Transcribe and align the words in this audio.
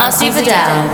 Asi 0.00 0.30
Vidal. 0.30 0.88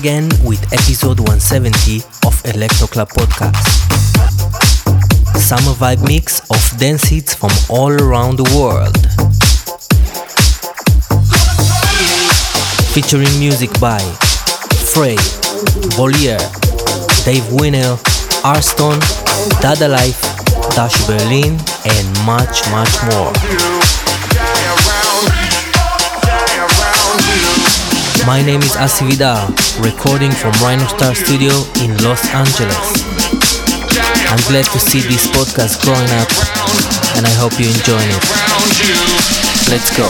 Again 0.00 0.30
with 0.42 0.64
episode 0.72 1.20
170 1.28 2.00
of 2.26 2.32
Electro 2.54 2.86
Club 2.86 3.10
Podcast. 3.10 3.60
Summer 5.36 5.76
vibe 5.76 6.02
mix 6.08 6.40
of 6.48 6.78
dance 6.78 7.04
hits 7.04 7.34
from 7.34 7.50
all 7.68 7.92
around 7.92 8.36
the 8.36 8.48
world. 8.56 8.96
Featuring 12.94 13.28
music 13.38 13.68
by 13.78 14.00
Frey, 14.88 15.16
Bolier, 15.98 16.40
Dave 17.26 17.44
Winnel, 17.52 17.96
Arston, 18.40 18.96
Dada 19.60 19.86
Life, 19.86 20.22
Dash 20.74 20.96
Berlin, 21.06 21.60
and 21.84 22.24
much, 22.24 22.64
much 22.72 22.96
more. 23.12 23.69
My 28.30 28.42
name 28.42 28.62
is 28.62 28.76
Asi 28.76 29.04
Vidal, 29.06 29.48
recording 29.80 30.30
from 30.30 30.52
Rhino 30.62 30.86
Star 30.86 31.16
Studio 31.16 31.50
in 31.82 31.96
Los 31.98 32.22
Angeles. 32.32 32.78
I'm 34.30 34.38
glad 34.46 34.66
to 34.66 34.78
see 34.78 35.00
this 35.00 35.26
podcast 35.26 35.82
growing 35.82 36.10
up, 36.14 36.30
and 37.16 37.26
I 37.26 37.34
hope 37.34 37.58
you're 37.58 37.74
enjoying 37.74 38.08
it. 38.08 38.22
Let's 39.68 39.90
go. 39.98 40.06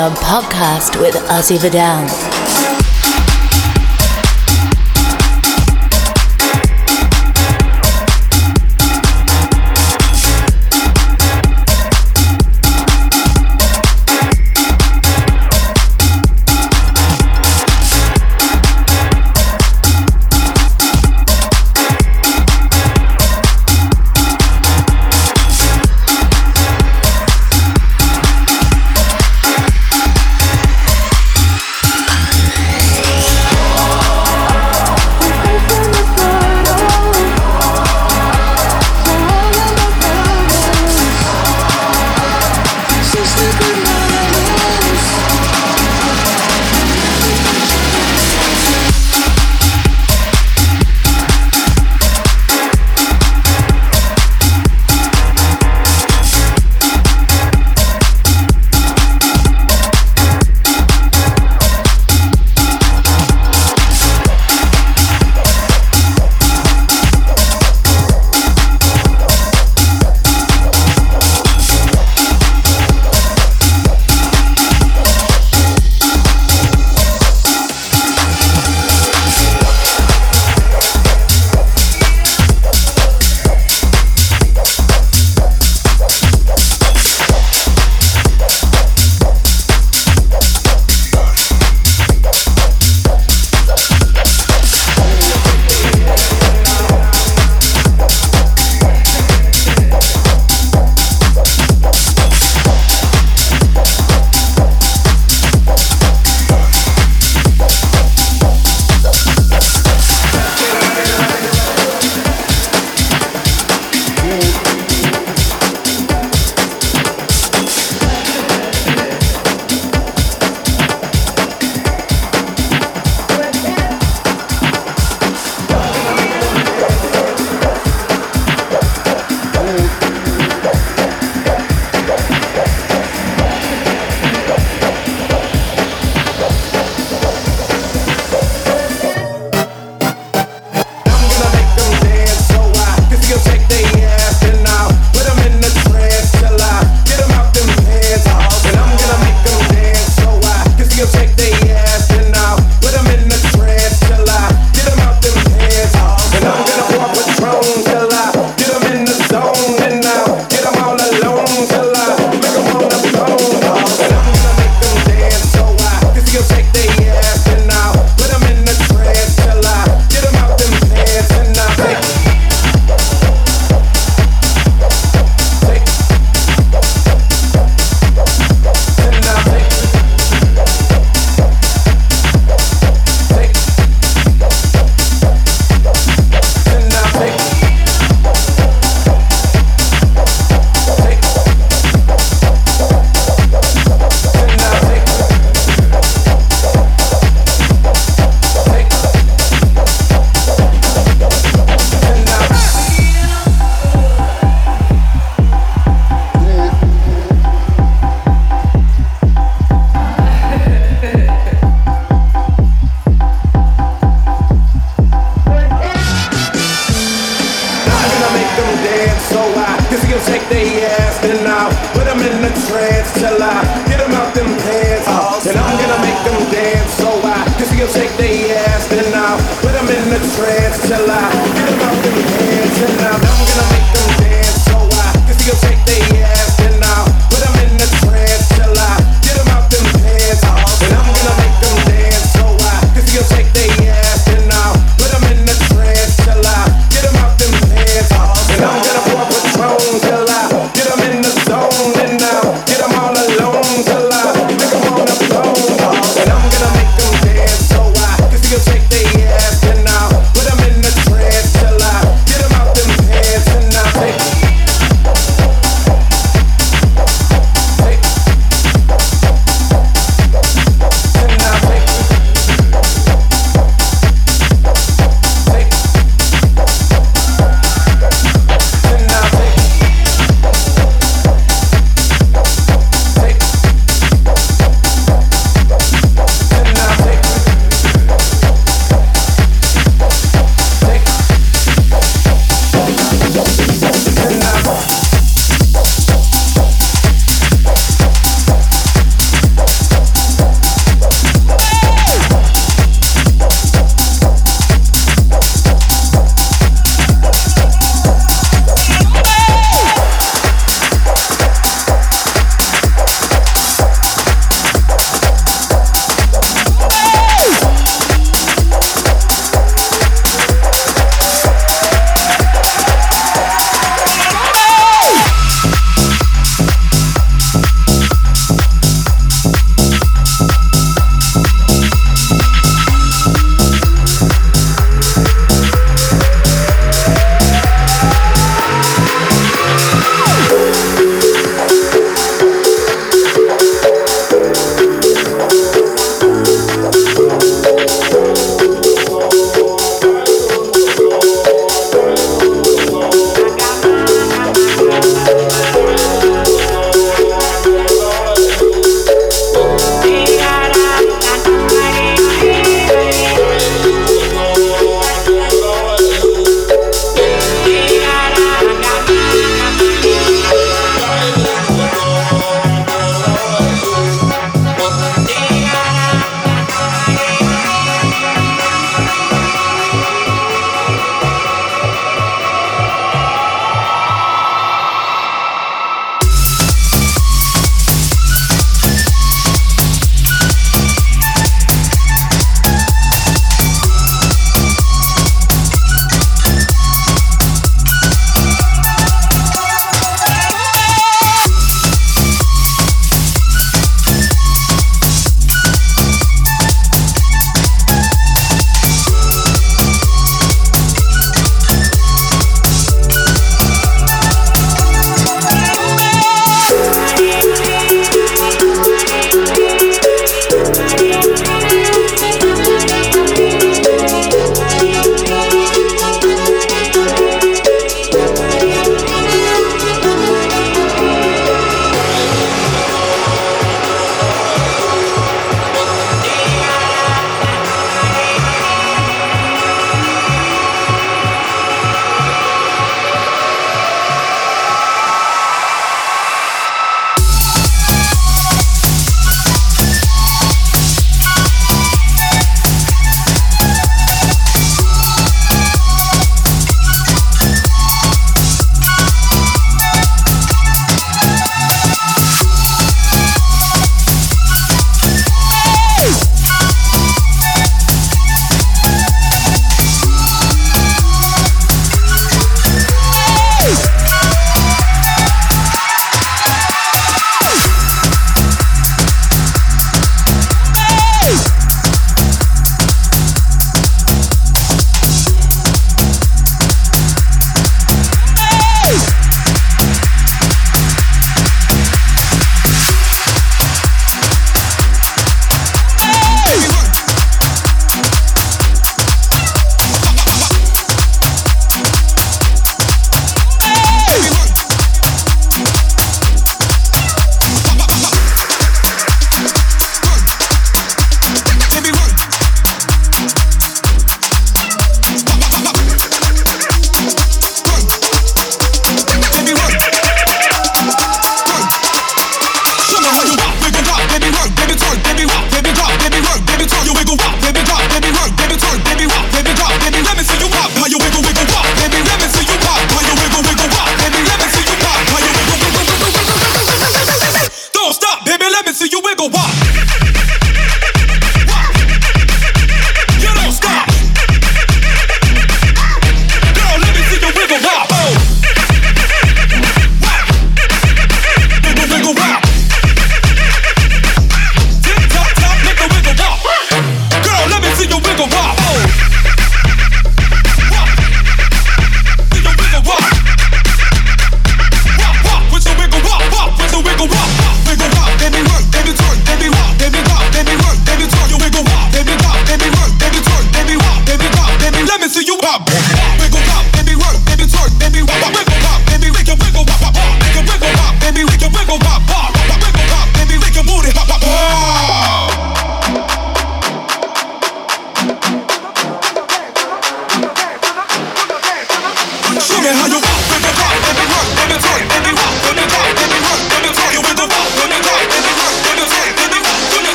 Club 0.00 0.16
podcast 0.16 0.98
with 0.98 1.14
Asi 1.28 1.58
Vidal. 1.58 2.29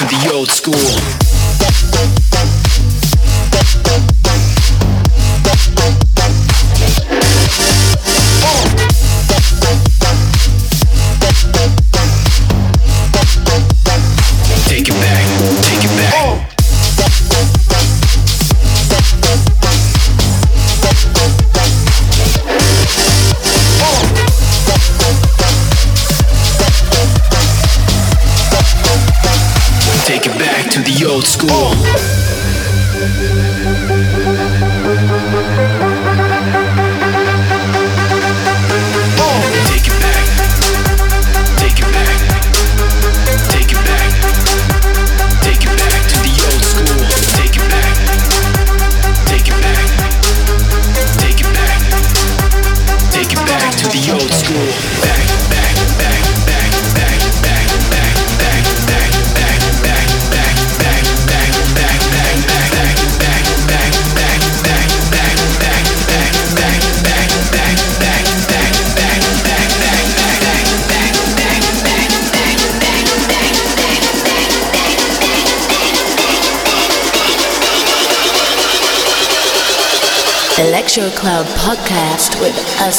to 0.00 0.06
the 0.06 0.32
old 0.32 0.48
school. 0.48 1.29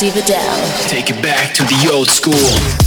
Steve 0.02 0.18
Adele. 0.18 0.88
Take 0.88 1.12
it 1.12 1.22
back 1.22 1.54
to 1.54 1.64
the 1.64 1.92
old 1.94 2.08
school. 2.08 2.81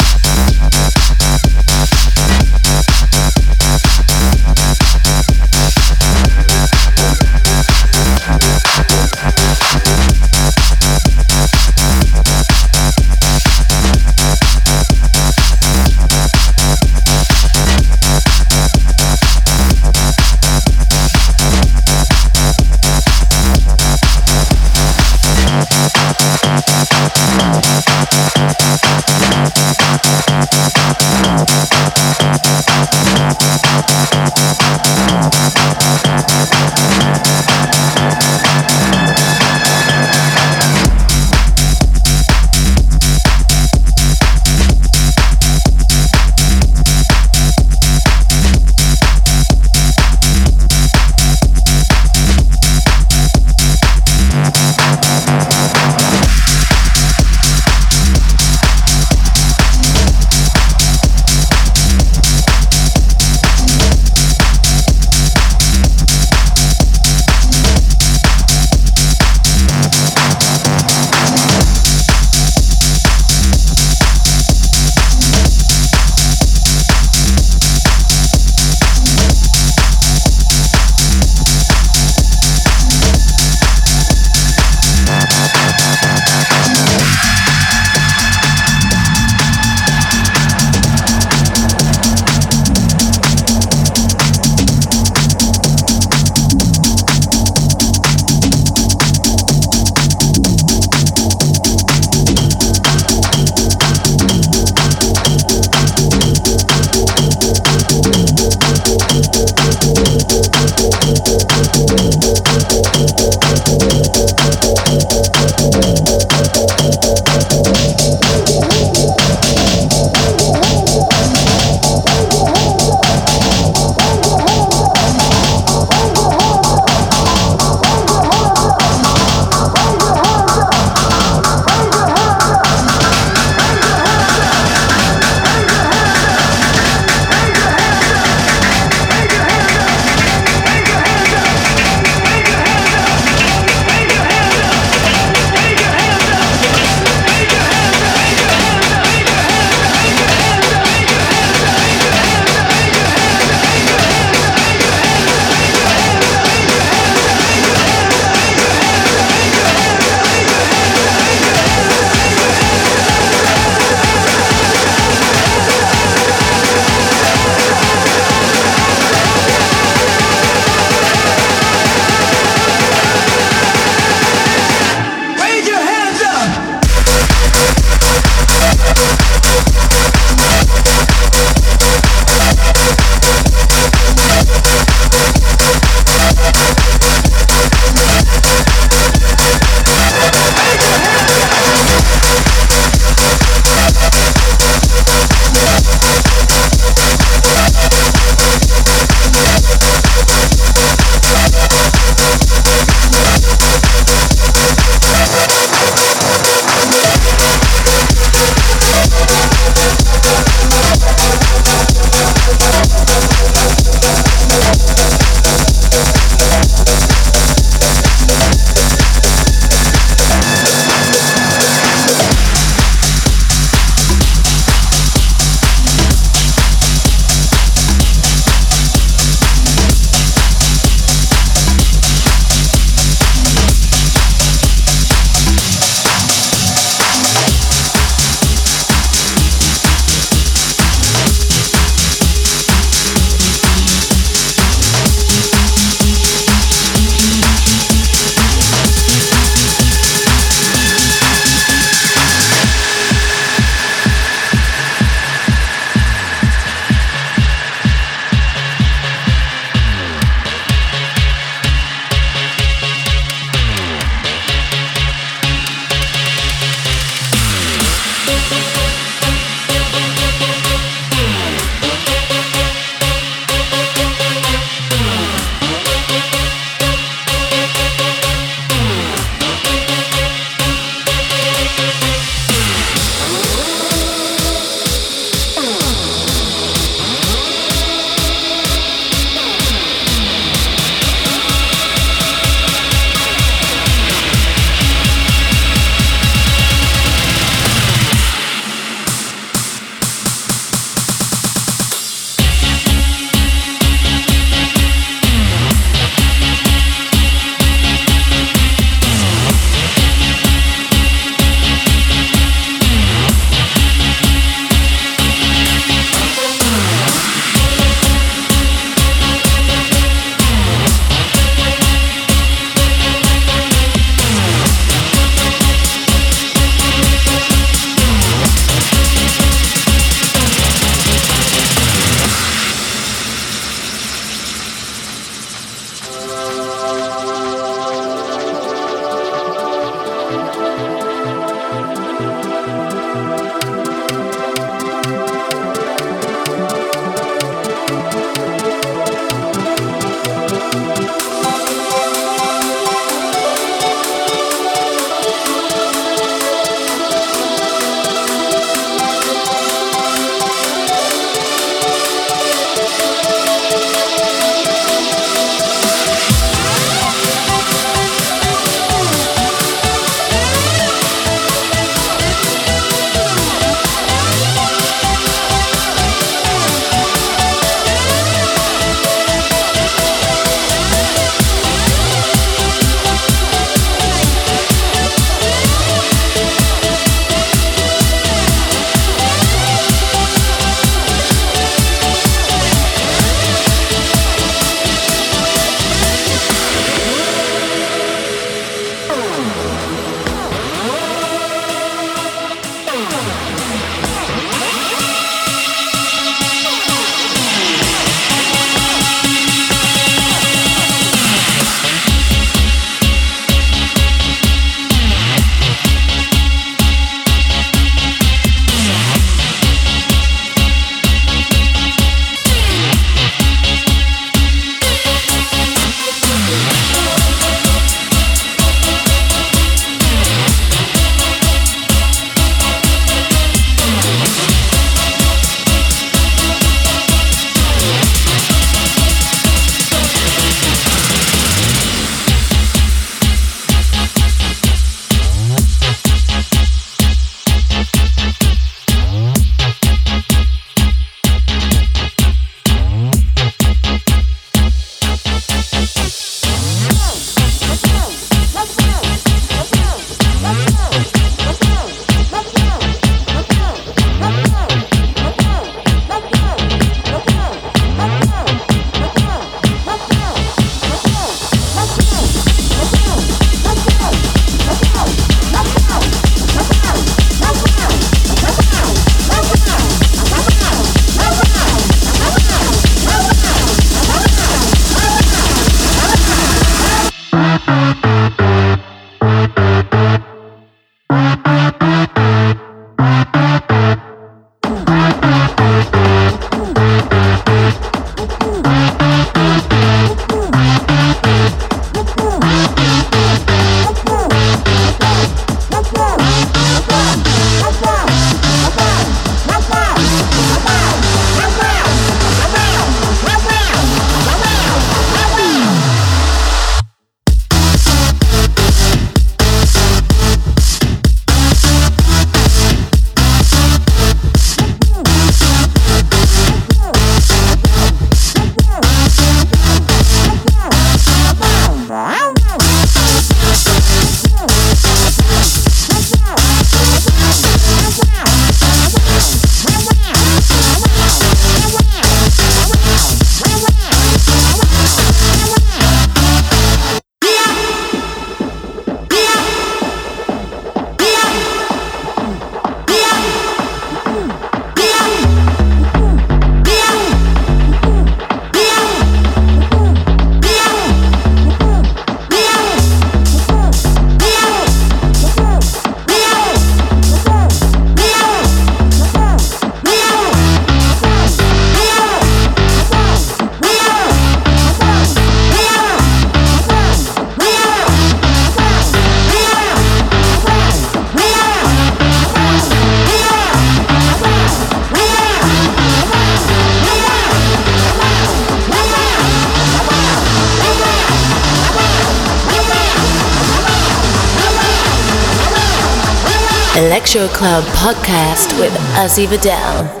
Club 597.41 597.63
podcast 597.73 598.55
with 598.59 598.71
Asi 598.95 599.25
Vidal. 599.25 600.00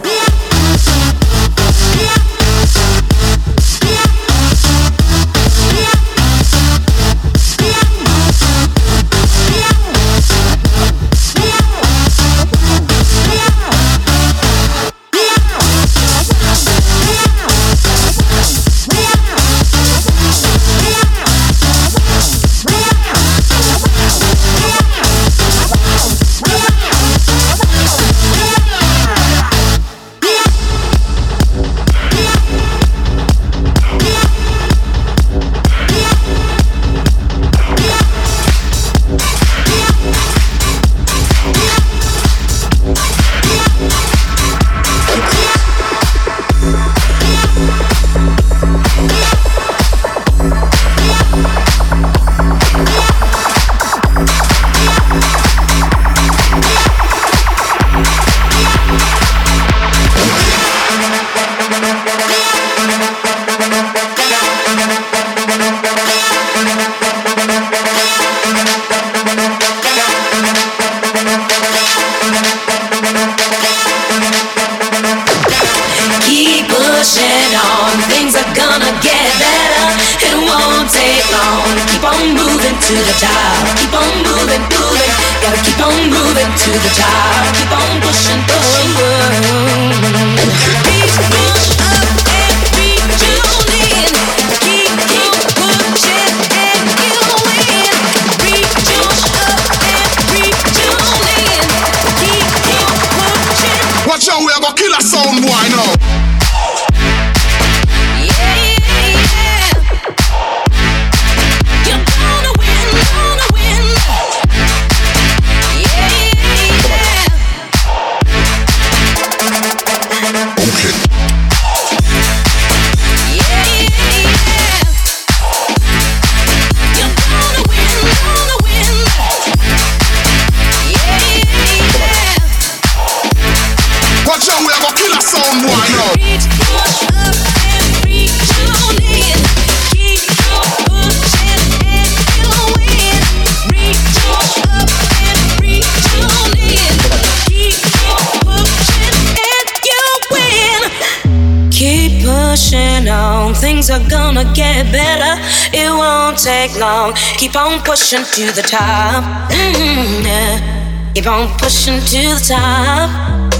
Keep 157.37 157.55
on 157.55 157.79
pushing 157.81 158.23
to 158.23 158.51
the 158.55 158.63
top. 158.63 159.23
Mm-hmm, 159.51 160.25
yeah. 160.25 161.13
Keep 161.13 161.27
on 161.27 161.47
pushing 161.59 161.99
to 161.99 162.21
the 162.33 162.41
top. 162.47 163.51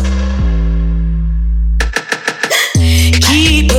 Keep 3.22 3.71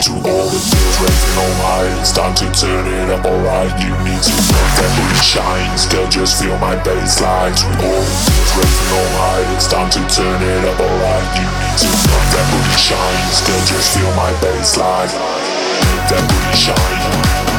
To 0.00 0.16
all 0.16 0.48
the 0.48 0.56
girls 0.56 0.96
raising 0.96 1.36
on 1.44 1.52
high 1.60 1.84
It's 2.00 2.16
time 2.16 2.32
to 2.40 2.48
turn 2.56 2.88
it 2.88 3.12
up 3.12 3.20
alright 3.20 3.68
You 3.84 3.92
need 4.00 4.22
to 4.24 4.32
make 4.32 4.72
that 4.80 4.88
booty 4.96 5.20
shine 5.20 5.68
Still 5.76 6.08
just 6.08 6.40
feel 6.40 6.56
my 6.56 6.72
bassline 6.80 7.52
To 7.52 7.66
all 7.84 8.00
the 8.00 8.16
girls 8.24 8.50
raising 8.56 8.92
on 8.96 9.08
high 9.20 9.44
It's 9.52 9.68
time 9.68 9.92
to 9.92 10.00
turn 10.08 10.40
it 10.40 10.64
up 10.72 10.80
alright 10.80 11.28
You 11.36 11.44
need 11.44 11.76
to 11.84 11.88
make 11.92 12.28
that 12.32 12.46
booty 12.48 12.76
shine 12.80 13.28
Still 13.28 13.60
just 13.68 13.92
feel 13.92 14.08
my 14.16 14.32
bassline 14.40 15.12
Make 15.12 16.16
that 16.16 16.24
booty 16.24 16.54
shine 16.56 17.00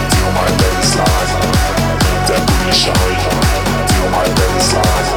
Feel 0.10 0.30
my 0.34 0.50
bassline 0.58 1.30
Make 1.46 2.26
that 2.26 2.42
booty 2.42 2.74
shine 2.74 3.22
Feel 3.86 4.08
my 4.10 4.26
bassline 4.34 5.08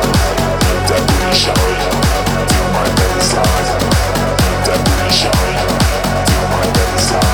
Make 0.61 0.85
that 0.93 1.01
booty 1.09 1.33
shine 1.33 1.81
Feel 2.53 2.69
my 2.77 2.85
bassline 3.01 3.69
Make 3.81 4.61
that 4.69 4.77
booty 4.85 5.09
shine 5.09 5.54
the 6.75 6.99
sun. 6.99 7.34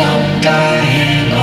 I'm 0.00 0.40
dying 0.40 1.37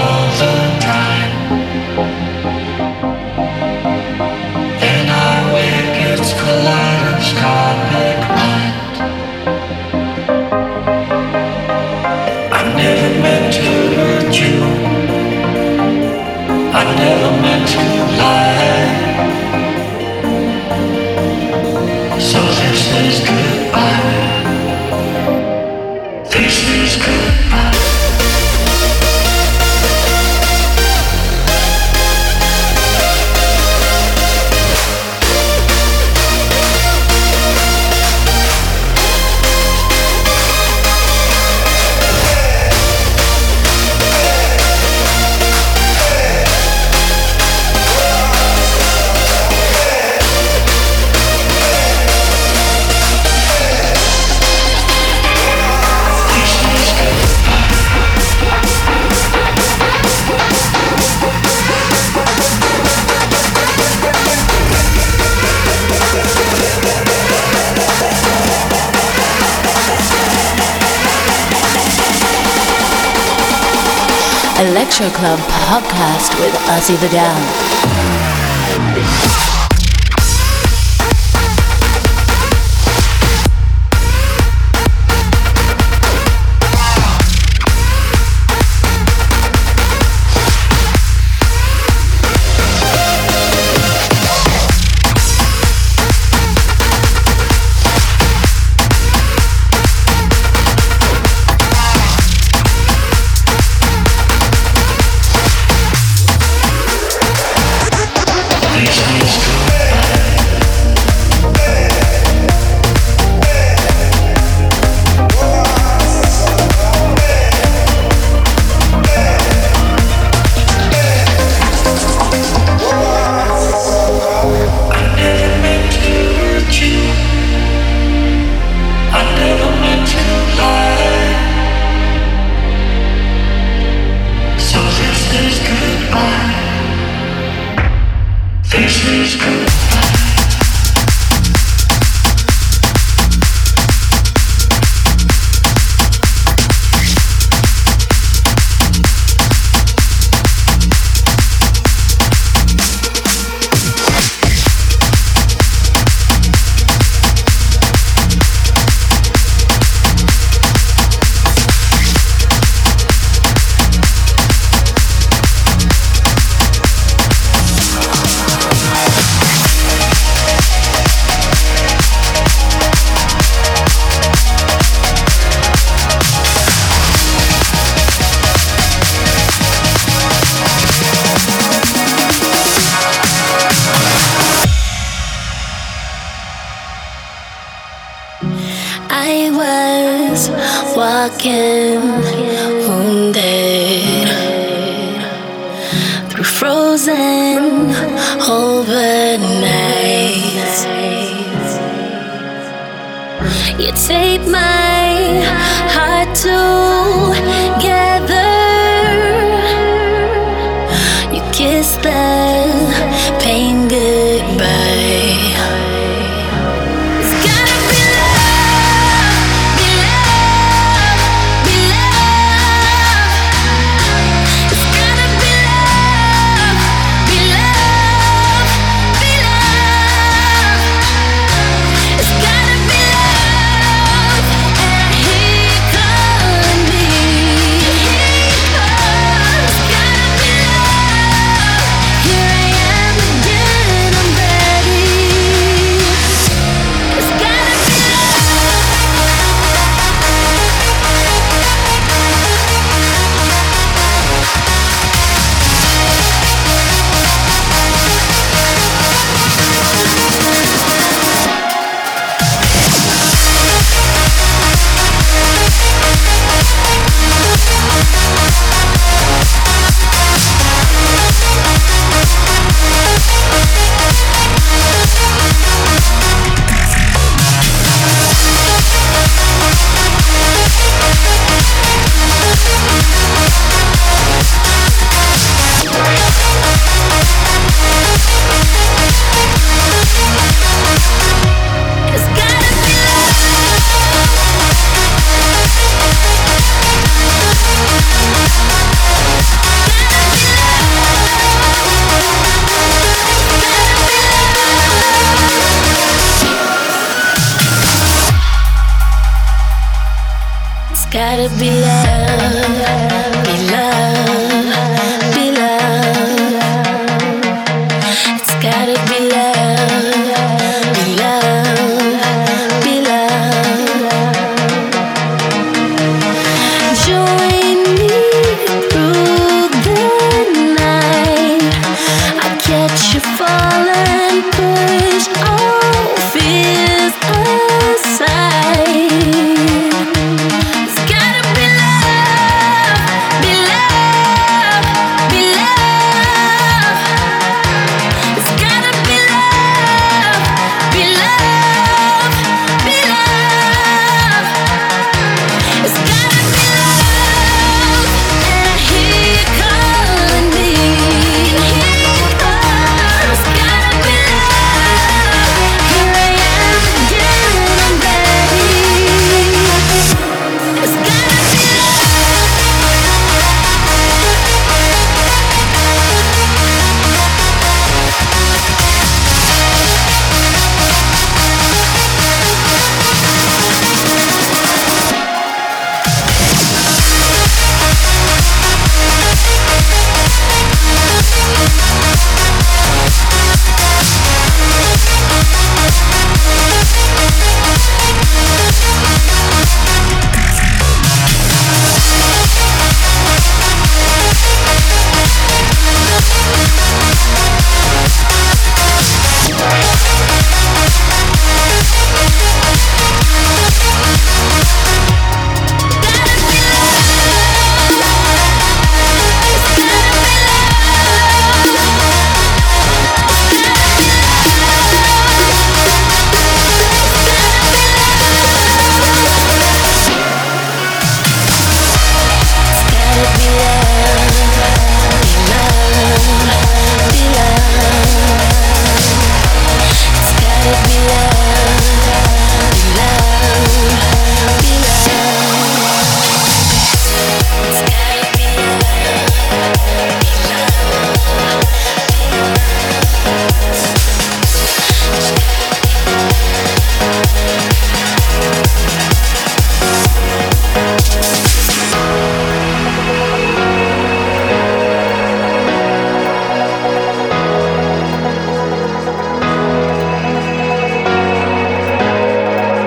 Culture 74.96 75.14
Club 75.14 75.39
podcast 75.68 76.39
with 76.39 76.56
Asi 76.70 76.96
Vidal. 76.96 77.95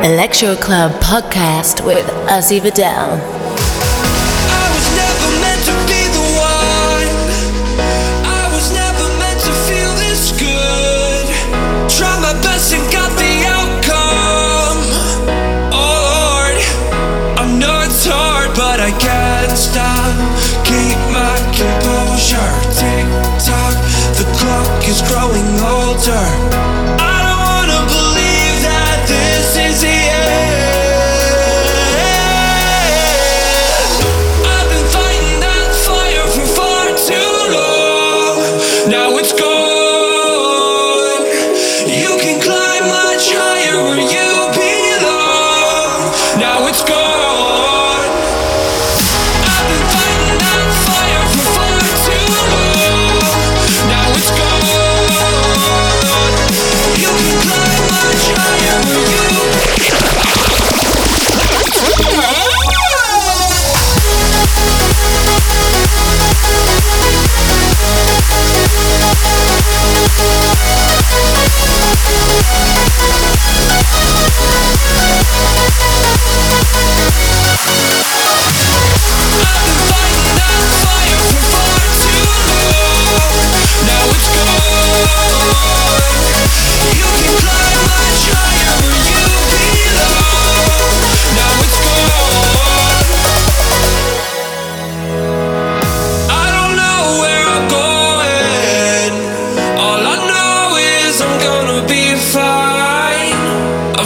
Electro 0.09 0.57
Club 0.57 0.91
podcast 1.03 1.85
with 1.85 2.09
Asi 2.31 2.61
Vidal. 2.61 3.48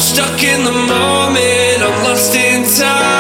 stuck 0.03 0.43
in 0.43 0.65
the 0.65 0.73
moment, 0.73 1.79
I'm 1.81 2.05
lost 2.05 2.35
in 2.35 2.65
time. 2.65 3.12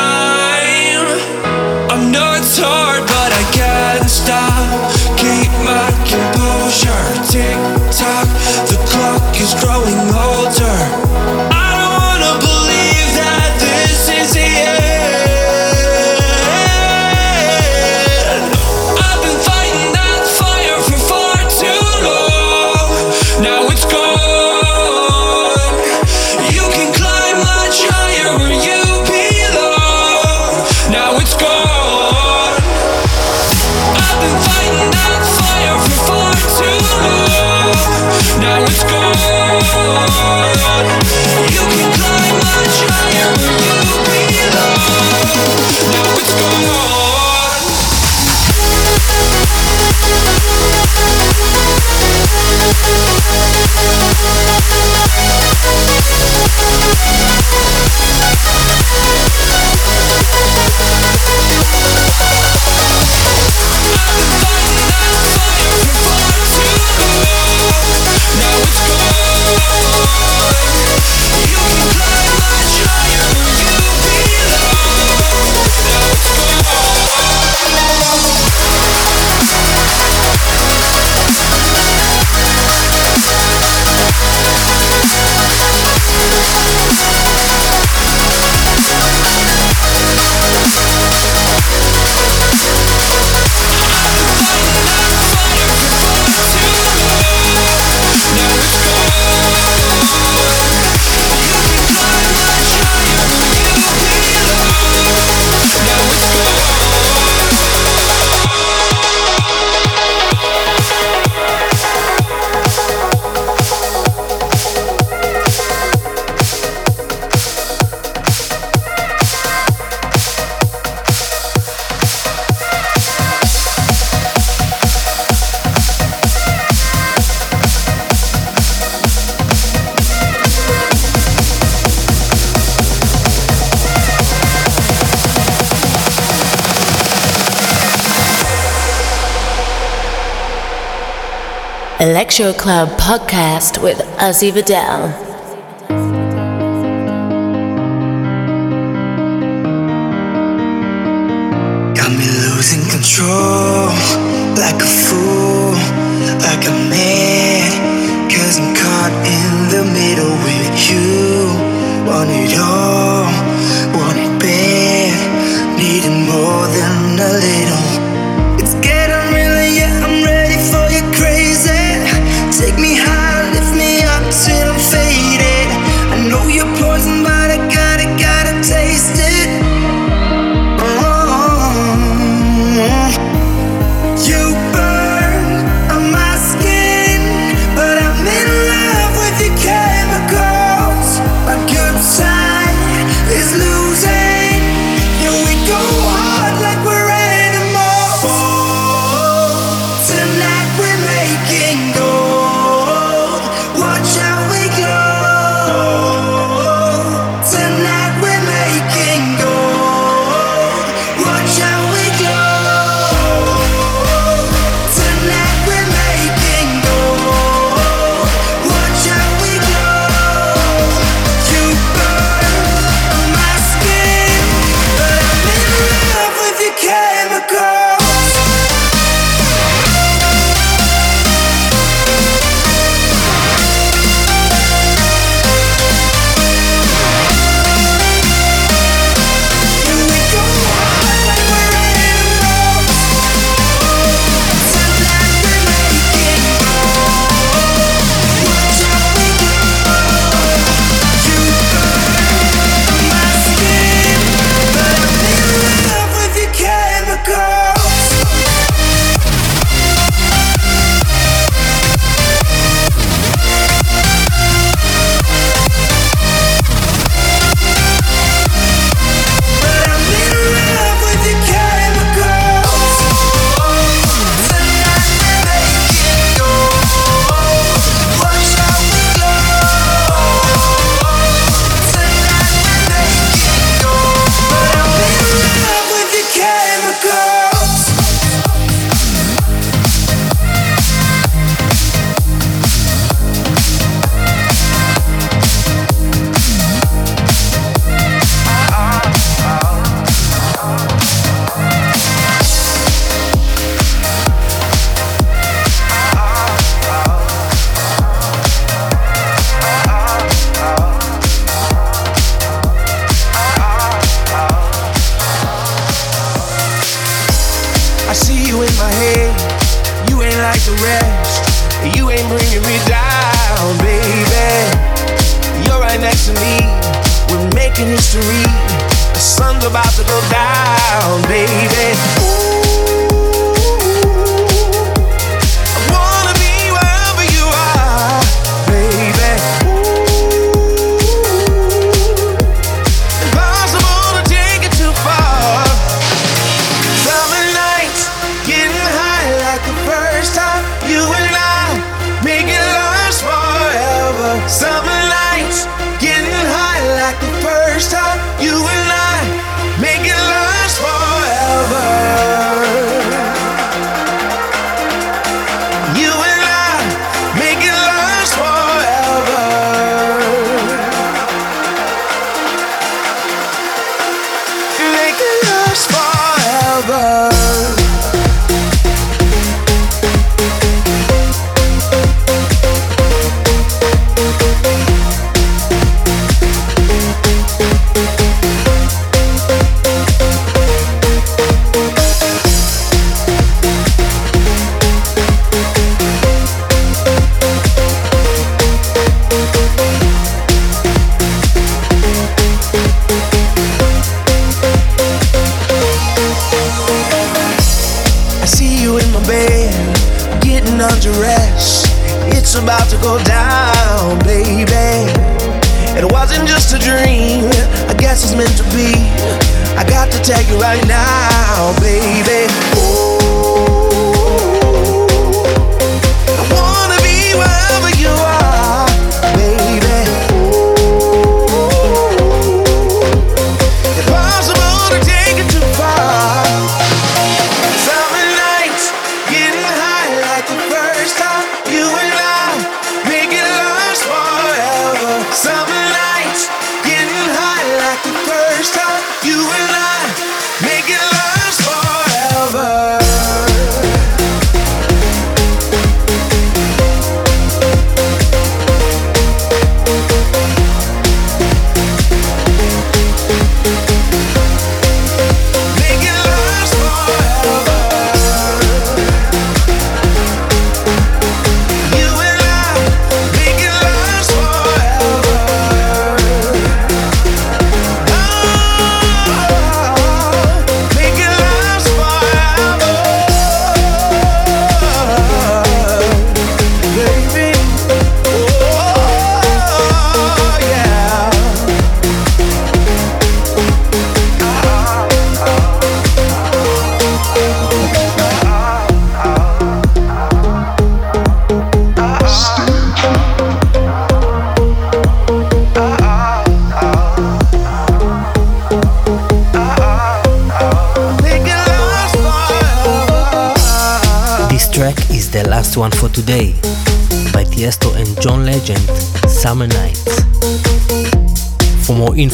Electro 142.12 142.52
Club 142.52 142.90
podcast 143.00 143.82
with 143.82 143.98
Asi 144.20 144.50
Vidal. 144.50 145.31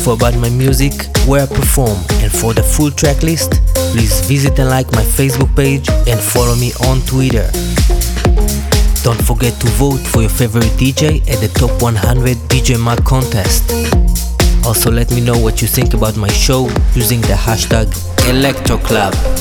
info 0.09 0.15
about 0.15 0.39
my 0.41 0.49
music, 0.51 0.93
where 1.27 1.43
I 1.43 1.47
perform, 1.47 1.99
and 2.23 2.33
for 2.33 2.55
the 2.55 2.63
full 2.63 2.91
track 2.91 3.23
list, 3.23 3.53
please 3.93 4.21
visit 4.27 4.59
and 4.59 4.69
like 4.69 4.91
my 4.93 5.03
Facebook 5.03 5.55
page 5.55 5.89
and 6.09 6.19
follow 6.21 6.55
me 6.57 6.73
on 6.89 7.01
Twitter. 7.03 7.49
Don't 9.03 9.21
forget 9.21 9.59
to 9.61 9.67
vote 9.77 10.01
for 10.01 10.21
your 10.21 10.31
favorite 10.31 10.73
DJ 10.77 11.21
at 11.29 11.41
the 11.41 11.49
Top 11.49 11.83
100 11.83 12.37
DJ 12.49 12.83
Mag 12.83 13.05
contest. 13.05 13.71
Also, 14.65 14.91
let 14.91 15.11
me 15.11 15.21
know 15.21 15.39
what 15.39 15.63
you 15.63 15.69
think 15.69 15.95
about 15.95 16.17
my 16.17 16.29
show 16.29 16.69
using 16.95 17.21
the 17.23 17.35
hashtag 17.35 17.87
ElectroClub. 18.29 19.38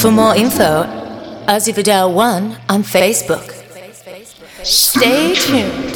For 0.00 0.10
more 0.10 0.34
info, 0.34 0.84
Asi 1.46 1.72
Vidal 1.72 2.14
1 2.14 2.56
on 2.70 2.82
Facebook. 2.82 3.52
Stay 4.64 5.34
tuned. 5.34 5.89